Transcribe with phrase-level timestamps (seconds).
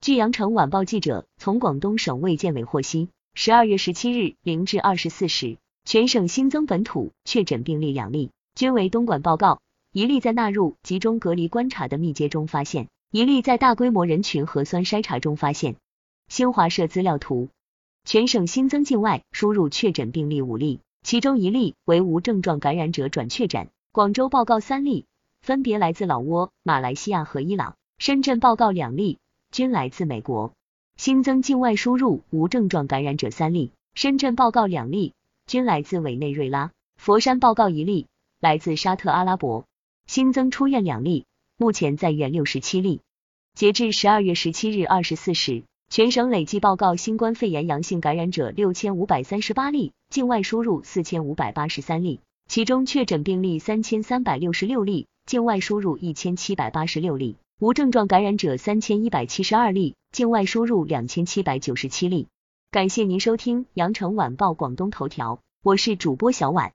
[0.00, 9.60] 据羊城晚报记者从广东省卫健委获悉，十二月十七日零至二十四时，全省新增本土确诊病例两例，均为东莞报告，
[9.92, 15.76] 一例在纳入集中隔离观察的密接中发现，一例在大规模人群核酸筛查中发现。
[16.28, 17.50] 新华社资料图，
[18.06, 23.68] 全省新增境外输入确诊病例五例，其中一例为无症状感染者转确诊。
[23.92, 25.04] 广州报告三例，
[25.42, 27.74] 分别来自老挝、马来西亚和伊朗。
[27.98, 29.18] 深圳报告两例，
[29.50, 30.52] 均来自美国。
[30.96, 35.14] 新增境外输入无症状感染者三例，深圳报告两例，
[35.46, 36.72] 均来自委内瑞拉。
[36.96, 38.06] 佛山报告一例，
[38.40, 39.64] 来自沙特阿拉伯。
[40.06, 41.24] 新增出院两例，
[41.56, 43.00] 目前在院六十七例。
[43.54, 52.20] 截至十二月十七日二十四时，全省累计报告新冠肺炎阳性感染者六千五百三十八例，境外输入四千五百八十三例。
[52.46, 62.28] 其中确诊病例三千三百六十六例，境外输入一千七百八十六例，无症状感染者三千一百七十二例，境外输入两千七百九十七例。
[62.70, 66.72] 感谢您收听羊城晚报广东头条，我是主播小婉。